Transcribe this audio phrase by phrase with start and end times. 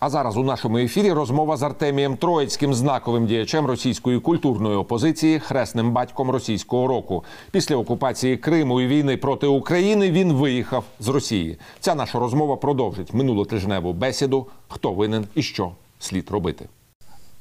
[0.00, 5.92] А зараз у нашому ефірі розмова з Артемієм Троїцьким, знаковим діячем російської культурної опозиції, хресним
[5.92, 7.24] батьком російського року.
[7.50, 11.58] Після окупації Криму і війни проти України він виїхав з Росії.
[11.80, 14.46] Ця наша розмова продовжить минулотижневу бесіду.
[14.68, 16.64] Хто винен і що слід робити.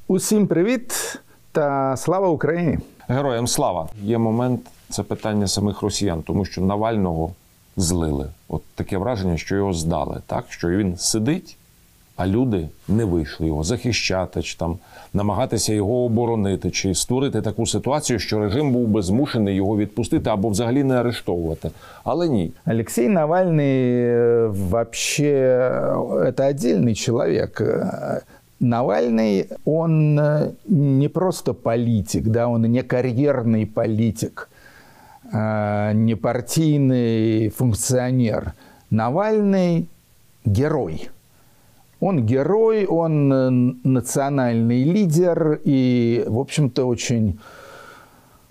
[0.07, 1.20] Усім привіт
[1.52, 2.77] та слава Україні!
[3.07, 3.89] Героям слава!
[4.03, 7.31] Є момент, це питання самих росіян, тому що Навального
[7.77, 8.30] злили.
[8.48, 11.57] От таке враження, що його здали, так що він сидить,
[12.19, 14.78] а люди не вийшли його захищати, чи там
[15.14, 20.48] намагатися його оборонити, чи створити таку ситуацію, що режим був би змушений його відпустити або
[20.48, 21.70] взагалі не арештовувати.
[22.05, 22.52] Але ні.
[22.64, 27.60] Алексей Навальный э, вообще э, это отдельный человек.
[27.60, 28.20] Э,
[28.60, 34.48] Навальный, он э, не просто политик, да, он не карьерный политик,
[35.33, 38.52] э, не партийный функционер.
[38.91, 39.87] Навальный
[40.45, 41.09] герой.
[42.00, 43.50] Он герой, он э,
[43.83, 47.39] национальный лидер и, в общем-то, очень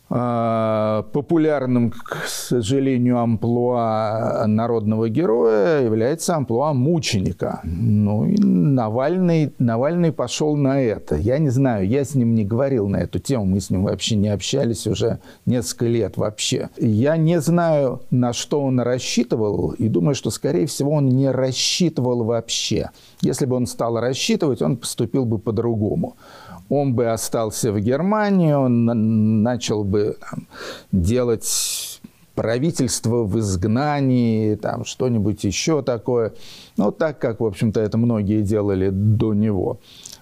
[0.08, 7.60] популярным, к сожалению, амплуа народного героя является амплуа мученика.
[7.64, 11.16] Ну, и Навальный, Навальный пошел на это.
[11.16, 14.16] Я не знаю, я с ним не говорил на эту тему, мы с ним вообще
[14.16, 16.70] не общались уже несколько лет вообще.
[16.78, 22.24] Я не знаю, на что он рассчитывал, и думаю, что, скорее всего, он не рассчитывал
[22.24, 22.90] вообще.
[23.20, 26.16] Если бы он стал рассчитывать, он поступил бы по-другому
[26.68, 30.46] он бы остался в Германии, он на- начал бы там,
[30.92, 32.00] делать
[32.34, 36.34] правительство в изгнании, там что-нибудь еще такое.
[36.76, 39.78] Ну, так как, в общем-то, это многие делали до него.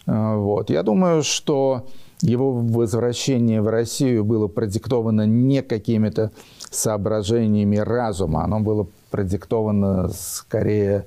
[0.07, 0.71] А, Вот.
[0.71, 1.87] Я думаю, что
[2.23, 6.31] его возвращение в Россию было продиктовано не какими-то
[6.71, 11.05] соображениями разума, оно было продиктовано скорее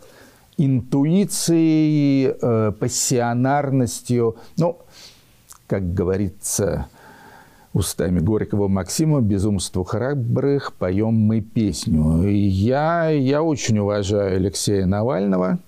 [0.57, 4.35] интуицией, э, пассионарностью.
[4.57, 4.77] Ну,
[5.69, 6.87] как говорится
[7.73, 12.27] устами Горького Максима, безумству храбрых поем мы песню.
[12.27, 15.59] И я, я очень уважаю Алексея Навального.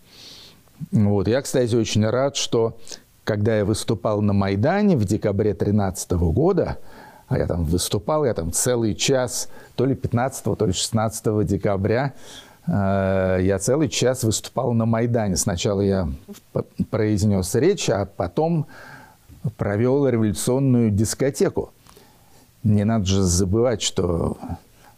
[0.92, 1.28] Вот.
[1.28, 2.76] Я, кстати, очень рад, что
[3.24, 6.80] когда я выступал на Майдане в декабре 2013 года,
[7.28, 12.14] а я там выступал, я там целый час, то ли 15, то ли 16 декабря,
[12.66, 15.38] э, я целый час выступал на Майдане.
[15.38, 16.10] Сначала я
[16.90, 18.66] произнес речь, а потом
[19.58, 21.72] провел революционную дискотеку.
[22.64, 24.38] Не надо же забывать, что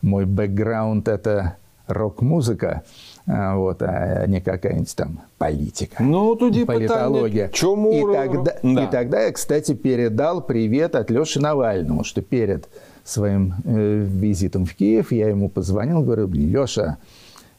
[0.02, 1.56] мой бэкграунд– это
[1.88, 2.84] рок-музыка,
[3.28, 6.04] а, вот, а не какая-нибудь там политика.
[6.04, 7.50] Ну тоді Политология.
[7.54, 8.84] Чому и, тогда, Да.
[8.84, 12.68] и тогда я, кстати, передал привет от Леши Навальному, что перед
[13.04, 16.98] своим э, визитом в Киев я ему позвонил, говорю, Леша,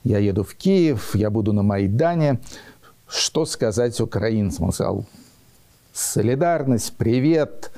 [0.05, 2.39] я еду в Киев, я буду на Майдане,
[3.09, 4.67] что сказать украинцам?
[4.67, 5.05] Он сказал,
[5.94, 7.71] солидарность, привет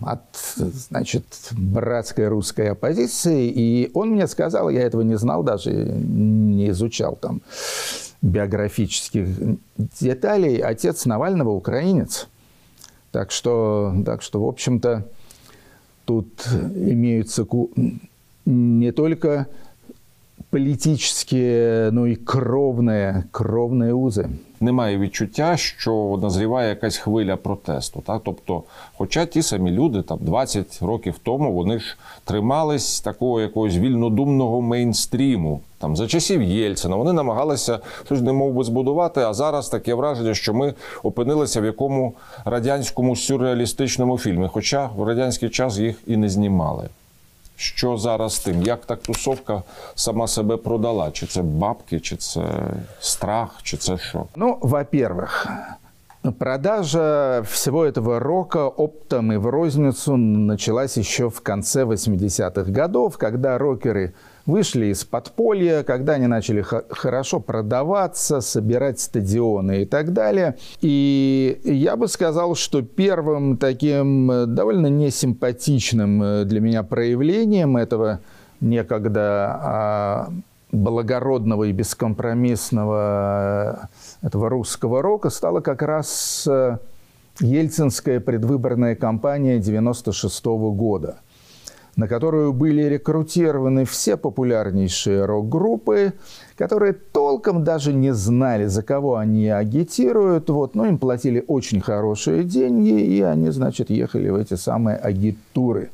[0.00, 0.22] от,
[0.56, 3.48] значит, братской русской оппозиции.
[3.48, 7.40] И он мне сказал, я этого не знал даже, не изучал там
[8.20, 9.26] биографических
[10.00, 12.28] деталей, отец Навального украинец.
[13.12, 15.06] Так что, так что в общем-то,
[16.04, 17.46] тут имеются
[18.44, 19.46] не только
[20.50, 24.30] политические, но и кровные, кровные узы.
[24.62, 28.02] Немає відчуття, що назріває якась хвиля протесту.
[28.06, 28.20] Так?
[28.24, 28.62] Тобто,
[28.96, 35.60] хоча ті самі люди там 20 років тому вони ж тримались такого якогось вільнодумного мейнстріму.
[35.78, 39.20] Там за часів Єльцина вони намагалися щось не би збудувати.
[39.20, 44.48] А зараз таке враження, що ми опинилися в якому радянському сюрреалістичному фільмі.
[44.52, 46.88] Хоча в радянський час їх і не знімали.
[47.56, 48.62] Що зараз з тим?
[48.62, 49.62] Як так тусовка
[49.94, 51.10] сама себе продала?
[51.10, 52.44] Чи це бабки, чи це
[53.00, 54.26] страх, чи це що?
[54.36, 55.46] Ну, во-первых,
[56.38, 63.58] продажа всего этого рока оптом и в розницу началась еще в конце 80-х годов, когда
[63.58, 64.12] рокеры
[64.46, 70.56] вышли из подполья, когда они начали хорошо продаваться, собирать стадионы и так далее.
[70.80, 78.20] И я бы сказал, что первым таким э, довольно несимпатичным э, для меня проявлением этого
[78.60, 80.28] некогда а,
[80.70, 83.88] благородного и бескомпромиссного
[84.22, 86.48] э, этого русского рока стала как раз
[87.40, 91.16] ельцинская предвыборная кампания 96 года,
[91.96, 96.14] на которую были рекрутированы все популярнейшие рок-группы,
[96.56, 102.44] которые толком даже не знали, за кого они агитируют, вот, но им платили очень хорошие
[102.44, 105.90] деньги, и они, значит, ехали в эти самые агитуры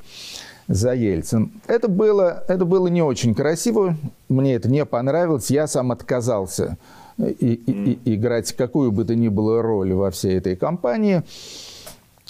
[0.68, 1.50] за Ельцин.
[1.66, 3.96] Это было, это было не очень красиво,
[4.28, 6.76] мне это не понравилось, я сам отказался
[7.18, 11.22] и, и, и играть какую бы то ни было роль во всей этой кампании.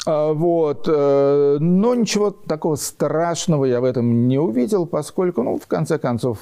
[0.07, 0.89] А, вот.
[0.89, 6.39] Э, но ничего такого страшного я в этом не увидел, поскольку, ну, в конце концов,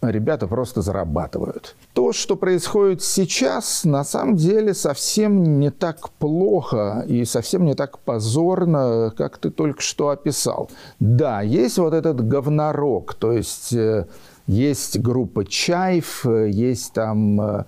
[0.00, 1.74] ребята просто зарабатывают.
[1.94, 7.98] То, что происходит сейчас, на самом деле совсем не так плохо и совсем не так
[7.98, 10.70] позорно, как ты только что описал.
[11.00, 14.06] Да, есть вот этот говнорок, то есть э,
[14.46, 17.66] есть группа Чайф, э, есть там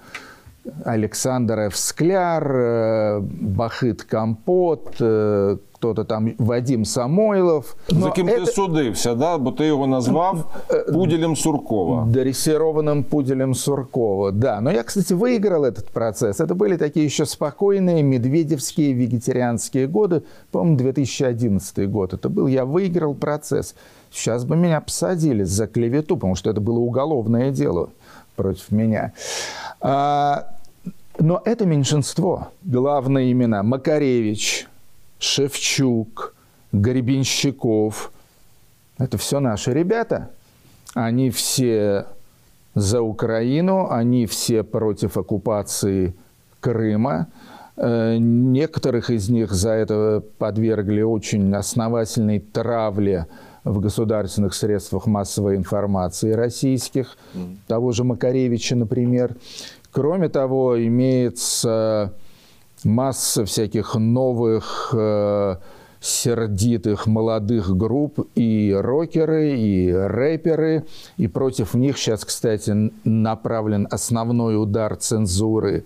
[0.85, 1.77] Александр Ф.
[1.77, 5.01] Скляр, Бахыт Компот,
[5.81, 7.77] кто-то там Вадим Самойлов.
[7.89, 8.45] За ким это...
[8.45, 9.39] ти судився, да?
[9.39, 10.45] бо ти його назвав
[10.93, 12.07] пуделем Суркова.
[12.07, 14.61] Дрессированным пуделем Суркова, да.
[14.61, 16.41] Но я, кстати, выиграл этот процесс.
[16.41, 20.23] Это были такие еще спокойные медведевские вегетарианские годы.
[20.51, 22.47] По-моему, 2011 год это был.
[22.47, 23.75] Я выиграл процесс.
[24.13, 27.89] Сейчас бы меня посадили за клевету, потому что это было уголовное дело
[28.37, 29.13] против меня.
[29.81, 30.45] А,
[31.21, 32.49] но это меньшинство.
[32.63, 34.67] Главные имена Макаревич,
[35.19, 36.35] Шевчук,
[36.73, 38.11] Гребенщиков.
[38.99, 40.31] Это все наши ребята.
[40.95, 42.07] Они все
[42.75, 46.15] за Украину, они все против оккупации
[46.61, 47.29] Крыма.
[47.77, 53.27] Э, некоторых из них за это подвергли очень основательной травле
[53.65, 57.19] в государственных средствах массовой информации российских,
[57.67, 59.37] того же Макаревича, например.
[59.91, 62.15] Кроме того, имеется
[62.85, 65.57] масса всяких новых э,
[66.01, 70.87] сердитых молодых групп и рокеры, и рэперы.
[71.17, 75.85] И против них сейчас, кстати, направлен основной удар цензуры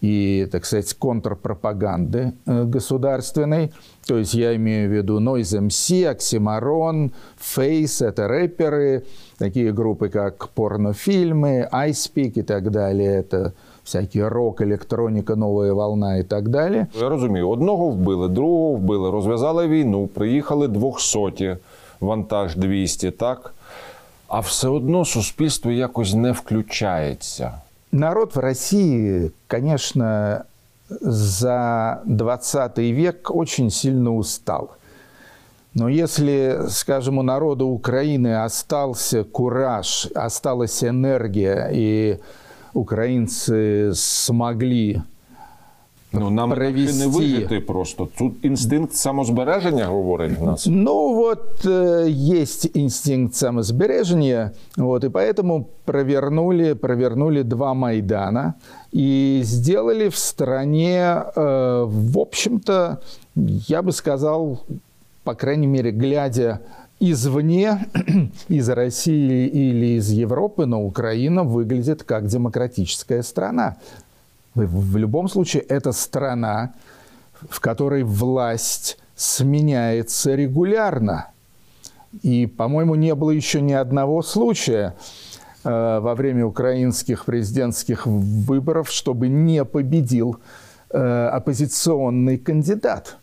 [0.00, 3.72] и, так сказать, контрпропаганды э, государственной.
[4.09, 9.03] То есть я имею в виду Noise MC, Оксимарон, Face, это рэперы,
[9.39, 13.21] такие группы, как порнофильмы, iSpeak и так далее.
[13.21, 13.53] Это
[13.83, 16.85] всякий рок, електроніка, нова волна і так далі.
[16.99, 21.57] Я розумію, одного вбили, другого вбили, розв'язали війну, приїхали двохсоті,
[21.99, 23.53] вантаж 200, так?
[24.27, 27.51] А все одно суспільство якось не включається.
[27.91, 30.37] Народ в России, конечно,
[31.00, 34.76] за 20 век очень сильно устал.
[35.74, 42.18] Но если, скажем, у народа Украины остался кураж, осталась энергия и
[42.72, 45.02] українці змогли
[46.12, 46.98] Ну, нам провести...
[46.98, 48.08] не вижити просто.
[48.18, 50.66] Тут інстинкт самозбереження говорить нас.
[50.66, 58.54] Ну, вот э, есть инстинкт самозбережения, вот, и поэтому провернули, провернули два Майдана
[58.92, 62.98] и сделали в стране, э, в общем-то,
[63.68, 64.58] я бы сказал,
[65.24, 66.60] по крайней мере, глядя
[67.00, 67.86] извне,
[68.48, 73.76] из России или из Европы, но Украина выглядит как демократическая страна.
[74.54, 76.74] В любом случае, это страна,
[77.48, 81.28] в которой власть сменяется регулярно.
[82.22, 84.96] И, по-моему, не было еще ни одного случая
[85.62, 90.40] э, во время украинских президентских выборов, чтобы не победил
[90.90, 93.18] э, оппозиционный кандидат.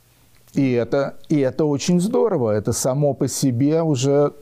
[0.53, 2.51] И это, и это очень здорово.
[2.51, 4.33] Это само по себе уже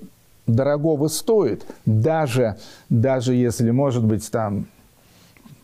[0.45, 1.65] дорогого стоит.
[1.85, 2.57] Даже,
[2.89, 4.67] даже если, может быть, там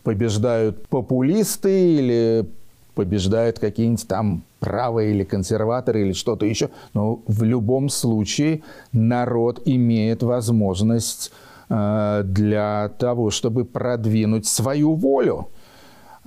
[0.02, 2.46] побеждают популисты или
[2.94, 6.70] побеждают какие-нибудь там правые или консерваторы или что-то еще.
[6.94, 11.32] Но в любом случае народ имеет возможность
[11.68, 15.48] э, для того, чтобы продвинуть свою волю.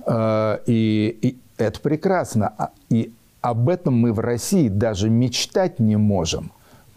[0.06, 2.52] Э, и, и это прекрасно.
[2.58, 6.50] А, и об этом мы в России даже мечтать не можем,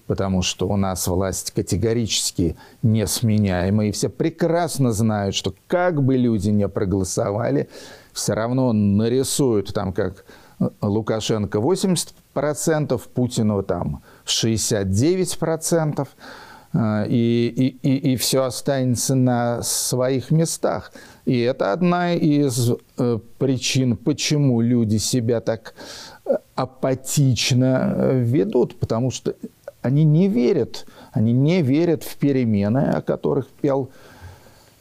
[0.09, 6.49] потому что у нас власть категорически несменяема, и все прекрасно знают, что как бы люди
[6.49, 7.69] не проголосовали,
[8.11, 10.25] все равно нарисуют там как
[10.81, 16.07] Лукашенко 80%, Путину там 69%,
[16.73, 20.91] э, и, и, и, и все останется на своих местах.
[21.25, 25.75] И это одна из э, причин, почему люди себя так
[26.55, 29.33] апатично э, ведут, потому что
[29.81, 33.89] они не верят, они не верят в перемены, о которых пел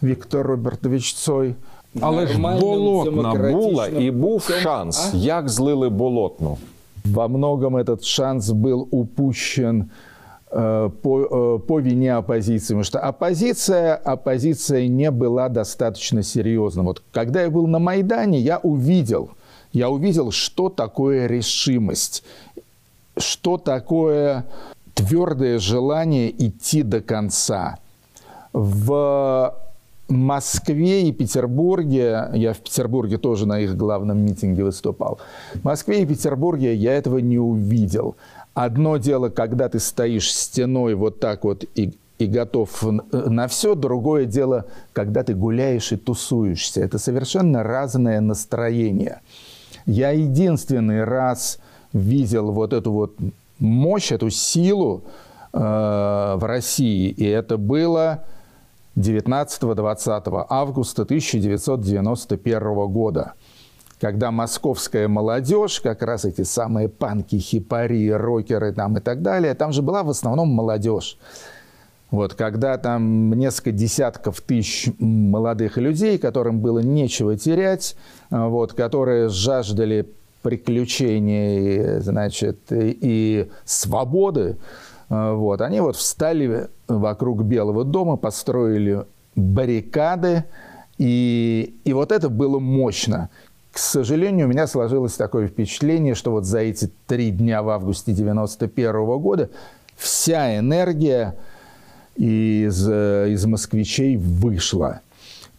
[0.01, 1.55] Виктор Робертович Цой.
[2.01, 5.11] Але ж болотна була і був шанс.
[5.15, 6.59] Як злили болотну?
[7.05, 9.91] Во многом этот шанс был упущен
[10.51, 12.75] э, по, э, по вине оппозиции.
[12.75, 16.83] Потому что оппозиция, оппозиция не была достаточно серьезна.
[16.83, 19.31] Вот когда я был на Майдане, я увидел,
[19.73, 22.25] я увидел, что такое решимость,
[23.17, 24.45] что такое
[24.99, 27.79] твердое желание идти до конца.
[28.53, 29.55] В
[30.09, 35.21] Москве и Петербурге, я в Петербурге тоже на их главном митинге выступал,
[35.55, 38.17] в Москве и Петербурге я этого не увидел.
[38.55, 44.25] Одно дело, когда ты стоишь стеной вот так вот и, и готов на все, другое
[44.25, 46.81] дело, когда ты гуляешь и тусуешься.
[46.81, 49.21] Это совершенно разное настроение.
[49.87, 51.59] Я единственный раз
[51.93, 53.15] видел вот эту вот
[53.59, 55.05] мощь, эту силу
[55.53, 58.25] э, в России, и это было
[58.97, 63.35] 19-20 августа 1991 года,
[64.01, 69.73] когда московская молодежь, как раз эти самые панки, хипари, рокеры там и так далее, там
[69.73, 71.19] же была в основном молодежь.
[72.11, 77.97] Вот, когда там несколько десятков тысяч молодых людей, которым было нечего терять,
[78.31, 80.11] вот, которые жаждали
[80.49, 84.57] приключений, значит, и свободы,
[85.11, 89.05] вот, они вот встали вокруг Белого дома, построили
[89.37, 90.45] баррикады,
[90.97, 93.29] и, и вот это было мощно.
[93.73, 98.13] К сожалению, у меня сложилось такое впечатление, что вот за эти три дня в августе
[98.13, 99.51] 91 года
[99.99, 101.37] вся энергия
[102.17, 105.03] из, из москвичей вышла.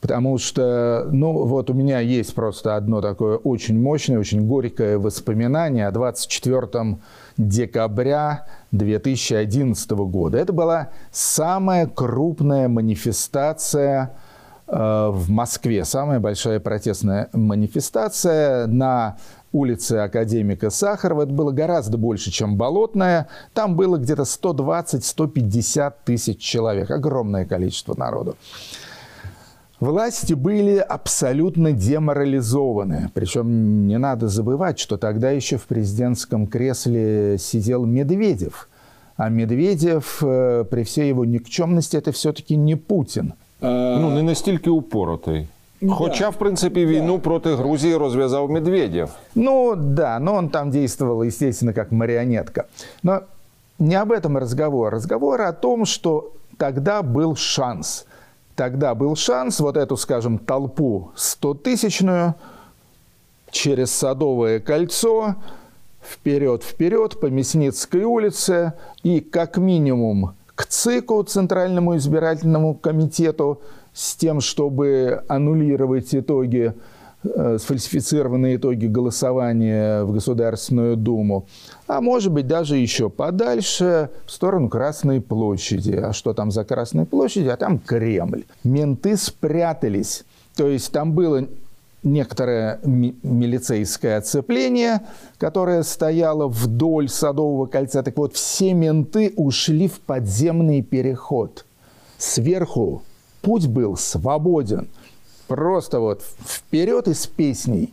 [0.02, 5.88] Потому что, ну, вот у меня есть просто одно такое очень мощное, очень горькое воспоминание
[5.88, 6.98] о 24
[7.38, 10.38] декабря 2011 года.
[10.38, 14.16] Это была самая крупная манифестация
[14.68, 19.18] э, в Москве, самая большая протестная манифестация на
[19.52, 21.24] улице Академика Сахарова.
[21.24, 23.28] Это было гораздо больше, чем Болотная.
[23.54, 26.90] Там было где-то 120-150 тысяч человек.
[26.90, 28.38] Огромное количество народу.
[29.81, 33.11] Власти были абсолютно деморализованы.
[33.13, 38.69] Причем не надо забывать, что тогда еще в президентском кресле сидел Медведев.
[39.17, 43.33] А Медведев, э, при всей его никчемности, это все-таки не Путін.
[43.61, 45.49] Ну, не настільки упоротий.
[45.89, 49.11] Хоча, в принципі, війну проти Грузії розв'язав Медведєв.
[49.35, 52.65] Ну да, но он там действовал, естественно, как марионетка.
[53.03, 53.21] Но
[53.79, 54.93] не об этом разговор.
[54.93, 58.07] Разговор о том, что тогда был шанс.
[58.60, 62.36] Тогда был шанс вот эту, скажем, толпу 100-тысячную
[63.52, 65.36] через Садовое кольцо
[66.04, 73.62] вперед-вперед по Мясницкой улице и как минимум к ЦИКу, Центральному избирательному комитету,
[73.94, 76.74] с тем, чтобы аннулировать итоги,
[77.24, 81.48] сфальсифицированные итоги голосования в Государственную Думу,
[81.88, 85.92] а может быть даже еще подальше, в сторону Красной площади.
[85.92, 87.54] А что там за Красной площадью?
[87.54, 88.46] А там Кремль.
[88.64, 90.24] Менты спрятались.
[90.56, 91.46] То есть там было
[92.04, 95.02] некоторое милицейское оцепление,
[95.38, 98.02] которое стояло вдоль Садового кольца.
[98.04, 101.66] Так вот, все менты ушли в подземный переход.
[102.18, 103.04] Сверху
[103.42, 104.88] путь был свободен.
[105.50, 107.92] Просто вот вперед из песней.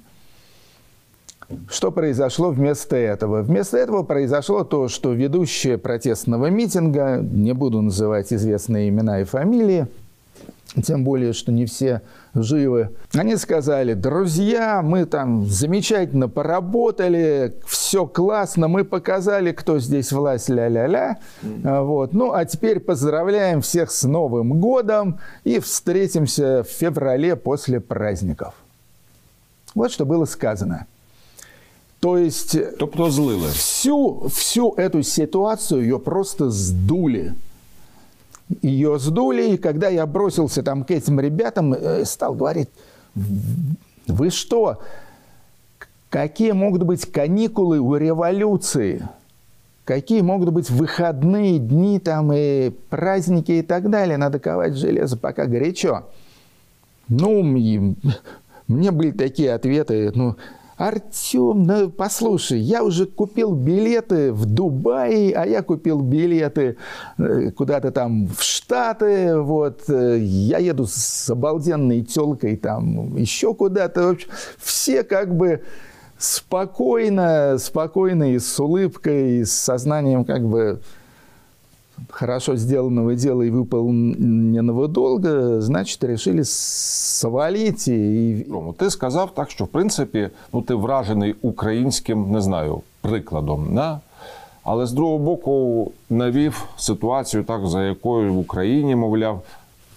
[1.70, 3.40] Что произошло вместо этого?
[3.40, 9.86] Вместо этого произошло то, что ведущие протестного митинга, не буду называть известные имена и фамилии,
[10.82, 12.02] тем более, что не все
[12.34, 12.90] живы.
[13.14, 21.18] Они сказали, друзья, мы там замечательно поработали, все классно, мы показали, кто здесь власть, ля-ля-ля.
[21.42, 21.84] Mm-hmm.
[21.84, 22.12] Вот.
[22.12, 28.54] Ну, а теперь поздравляем всех с Новым годом и встретимся в феврале после праздников.
[29.74, 30.86] Вот что было сказано.
[32.00, 33.48] То есть тобто злили.
[33.52, 37.34] Всю, всю эту ситуацию ее просто сдули
[38.62, 42.68] ее сдули, и когда я бросился там к этим ребятам, э, стал говорить,
[44.06, 44.78] вы что,
[46.10, 49.08] какие могут быть каникулы у революции?
[49.84, 54.16] Какие могут быть выходные дни там и праздники и так далее?
[54.16, 56.06] Надо ковать железо, пока горячо.
[57.08, 60.36] Ну, мне были такие ответы, ну,
[60.76, 66.76] Артем, ну послушай, я уже купил билеты в Дубае, а я купил билеты
[67.16, 74.02] э, куда-то там в Штаты, вот, э, я еду с обалденной телкой там еще куда-то.
[74.02, 74.28] В общем,
[74.58, 75.62] все как бы
[76.18, 80.82] спокойно, спокойно и с улыбкой, и с сознанием как бы
[82.10, 87.94] хорошо сделанного дела и выполненного долга, значить, решили свалити.
[87.94, 88.46] І...
[88.76, 93.68] Ти сказав так, що в принципі ну, ти вражений українським, не знаю, прикладом.
[93.74, 94.00] Да?
[94.64, 99.42] Але з другого боку навів ситуацію, так, за якою в Україні, мовляв,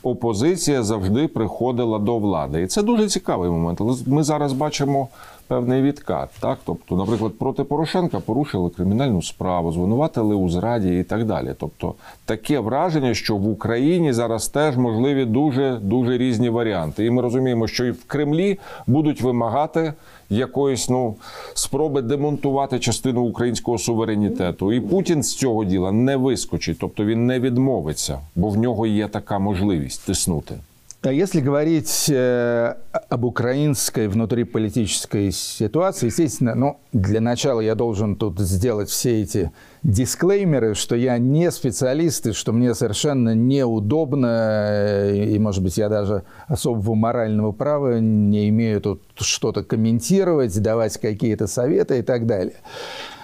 [0.03, 2.61] опозиція завжди приходила до влади.
[2.61, 4.07] І це дуже цікавий момент.
[4.07, 5.07] Ми зараз бачимо
[5.49, 6.29] певний відкат.
[6.39, 6.57] Так?
[6.65, 11.53] Тобто, наприклад, проти Порошенка порушили кримінальну справу, звинуватили у зраді і так далі.
[11.59, 11.93] Тобто,
[12.25, 17.05] таке враження, що в Україні зараз теж можливі дуже дуже різні варіанти.
[17.05, 19.93] І ми розуміємо, що і в Кремлі будуть вимагати
[20.29, 21.15] якоїсь ну
[21.53, 24.73] спроби демонтувати частину українського суверенітету.
[24.73, 29.07] І Путін з цього діла не вискочить, тобто він не відмовиться, бо в нього є
[29.07, 30.55] така можливість тиснути.
[31.01, 38.37] А если говорить э, об украинской внутриполитической ситуации, естественно, ну, для начала я должен тут
[38.39, 45.63] сделать все эти дисклеймеры, что я не специалист, и что мне совершенно неудобно, и, может
[45.63, 52.01] быть, я даже особого морального права не имею тут что-то комментировать, давать какие-то советы и
[52.01, 52.57] так далее.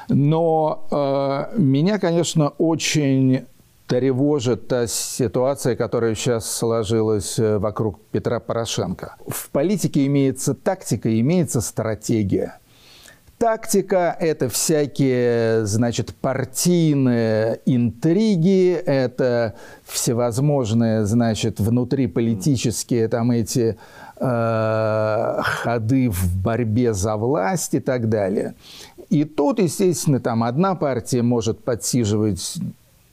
[0.08, 3.48] Но э, меня, конечно, очень
[3.88, 9.16] тревожит та ситуация, которая сейчас сложилась э, вокруг Петра Порошенко.
[9.28, 12.60] В политике имеется тактика, имеется стратегия.
[13.38, 23.78] Тактика– это всякие, значит, партийные интриги, это всевозможные, значит, внутриполитические там эти
[24.18, 28.56] э, ходы в борьбе за власть и так далее.
[29.10, 32.58] И тут, естественно, там одна партия может подсиживать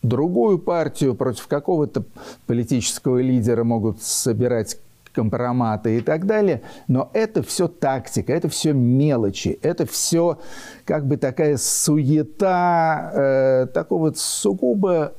[0.03, 2.05] другую партию, против какого-то
[2.47, 4.79] политического лидера могут собирать
[5.13, 6.63] компроматы и так далее.
[6.89, 10.39] Но это все тактика, это все мелочи, это все
[10.85, 15.13] как бы такая суета э, такого сугубо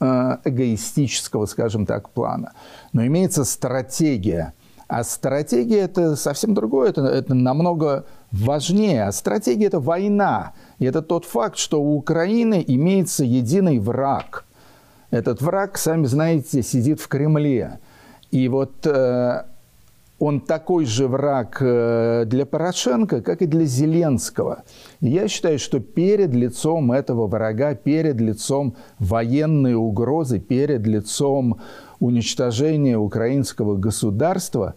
[0.00, 2.52] э, эгоистического, скажем так, плана.
[2.92, 4.54] Но имеется стратегия.
[4.88, 9.04] А стратегия это совсем другое, это, это намного важнее.
[9.04, 10.52] А стратегия это война.
[10.78, 14.44] И это тот факт, что у Украины имеется единый враг.
[15.10, 17.78] Этот враг, сами знаете, сидит в Кремле.
[18.30, 19.44] И вот э,
[20.18, 24.64] он такой же враг э, для Порошенко, как и для Зеленского.
[25.00, 31.60] И я считаю, что перед лицом этого врага, перед лицом военной угрозы, перед лицом
[32.00, 34.74] уничтожения украинского государства,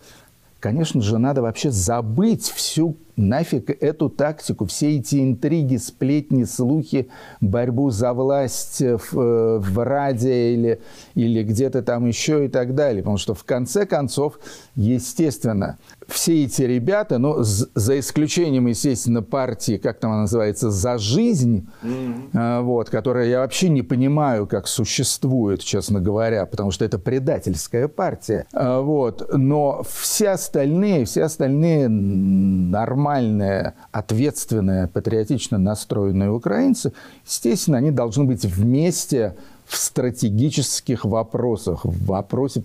[0.60, 7.10] конечно же, надо вообще забыть всю нафиг эту тактику, все эти интриги, сплетни, слухи,
[7.42, 10.82] борьбу за власть в, э, в Раде или,
[11.16, 13.04] или где-то там еще и так далее.
[13.04, 14.40] Потому что в конце концов,
[14.76, 15.78] естественно,
[16.08, 22.62] все эти ребята, ну, за исключением, естественно, партии, как там она называется, «За жизнь», mm-hmm.
[22.62, 28.46] вот, которая я вообще не понимаю, как существует, честно говоря, потому что это предательская партия.
[28.54, 29.30] Вот.
[29.34, 36.94] Но все остальные, все остальные нормальные нормальные, ответственные, патриотично настроенные украинцы,
[37.26, 42.64] естественно, они должны быть вместе в стратегических вопросах, в вопросе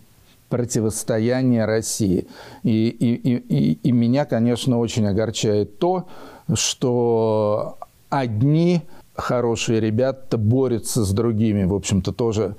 [0.48, 2.26] противостояния России.
[2.62, 6.07] И, и, и, и меня, конечно, очень огорчает то,
[6.52, 7.78] что
[8.11, 8.83] одни
[9.14, 12.57] хорошие ребята борются с другими, в общем-то, тоже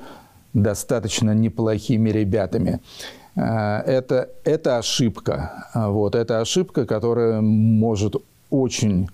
[0.54, 2.80] достаточно неплохими ребятами.
[3.37, 5.66] Э, это, это ошибка.
[5.74, 8.16] Вот, это ошибка, которая может
[8.50, 9.09] очень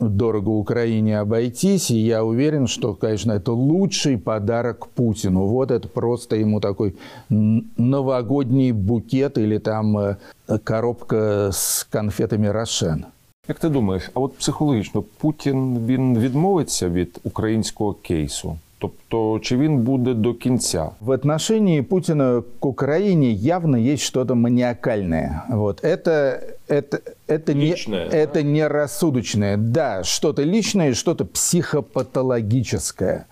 [0.00, 5.46] дорого Украине обойтись, и я уверен, что, конечно, это лучший подарок Путину.
[5.46, 6.96] Вот это просто ему такой
[7.28, 10.16] новогодний букет или там э,
[10.64, 13.04] коробка з конфетами Рошен.
[13.48, 18.58] Як ти думаєш, а от психологічно Путін він відмовиться від українського кейсу?
[18.81, 20.89] Тобто, чи він буде до кінця?
[20.99, 25.43] В отношении Путина к Украине явно есть что-то маниакальное.
[25.49, 28.17] Вот это это это личное, не да?
[28.17, 33.25] это не рассудочное, да, что-то личное, что-то психопатологическое.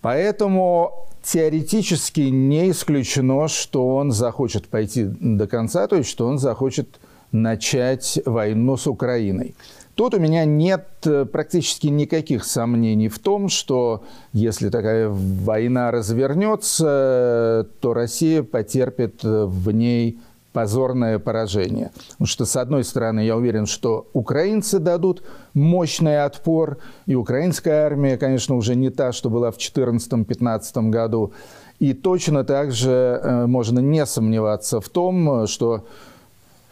[0.00, 0.90] Поэтому
[1.22, 6.88] теоретически не исключено, что он захочет пойти до конца, то есть что он захочет
[7.32, 9.54] начать войну с Украиной.
[9.94, 14.02] Тут у меня нет э, практически никаких сомнений в том, что
[14.32, 20.18] если такая война развернется, то Россия потерпит э, в ней
[20.54, 21.90] позорное поражение.
[22.12, 28.16] Потому что, с одной стороны, я уверен, что украинцы дадут мощный отпор, и украинская армия,
[28.16, 31.32] конечно, уже не та, что была в 2014-2015 году.
[31.80, 35.84] И точно так же э, можно не сомневаться в том, что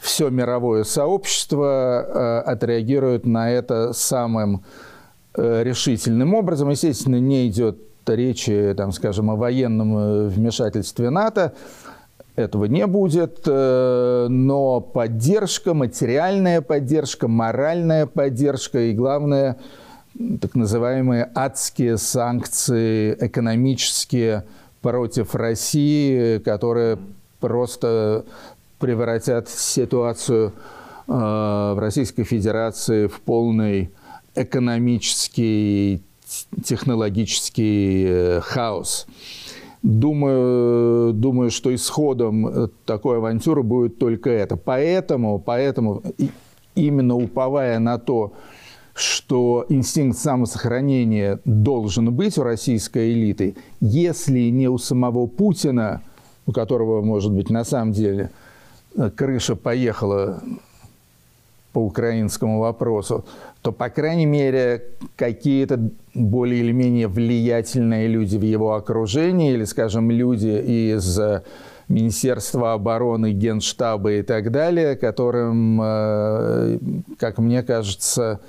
[0.01, 2.05] все мировое сообщество
[2.47, 4.65] э, отреагирует на это самым
[5.35, 6.71] э, решительным образом.
[6.71, 11.53] Естественно, не идет речи, там, скажем, о военном э, вмешательстве НАТО,
[12.37, 19.59] этого не будет, но поддержка, материальная поддержка, моральная поддержка и, главное,
[20.41, 24.45] так называемые адские санкции экономические
[24.81, 26.99] против России, которые
[27.41, 28.25] просто
[28.81, 30.53] превратят ситуацию
[31.07, 33.91] в Российской Федерации в полный
[34.35, 36.03] экономический,
[36.65, 39.07] технологический э, хаос.
[39.83, 44.57] Думаю, думаю, что исходом э, такой авантюры будет только это.
[44.57, 46.03] Поэтому, поэтому
[46.75, 48.35] именно уповая на то,
[48.95, 56.03] что инстинкт самосохранения должен быть у российской элиты, если не у самого Путина,
[56.47, 58.40] у которого, может быть, на самом деле э,
[59.17, 60.43] крыша поехала
[61.73, 63.25] по украинскому вопросу,
[63.63, 64.85] то, по крайней мере,
[65.17, 71.43] какие-то более или менее влиятельные люди в его окружении, или, скажем, люди из э,
[71.89, 76.79] Министерства обороны, Генштаба и так далее, которым, э,
[77.19, 78.41] как мне кажется,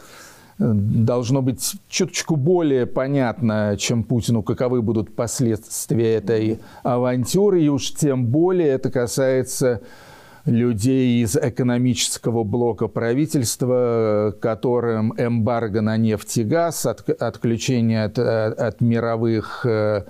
[0.57, 8.27] должно быть чуточку более понятно, чем Путину, каковы будут последствия этой авантюры, и уж тем
[8.27, 9.81] более это касается
[10.45, 18.81] людей из экономического блока правительства, которым эмбарго на нефть и газ, от, отключение от, от
[18.81, 20.05] мировых э,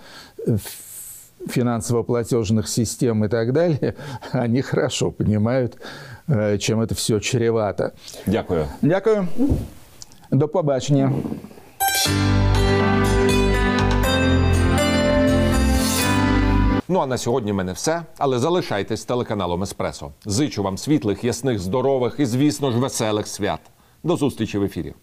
[1.48, 3.96] финансово-платежных систем и так далее,
[4.32, 5.78] они хорошо понимают,
[6.28, 7.94] э, чем это все чревато.
[8.26, 8.67] Дякую.
[8.82, 9.28] Дякую.
[10.32, 11.13] До побачення.
[16.91, 18.03] Ну а на сьогодні в мене все.
[18.19, 20.12] Але залишайтесь з телеканалом Еспресо.
[20.25, 23.61] Зичу вам світлих, ясних, здорових і, звісно ж, веселих свят.
[24.05, 24.95] До зустрічі в ефірі.